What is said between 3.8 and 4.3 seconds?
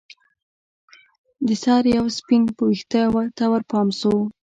شو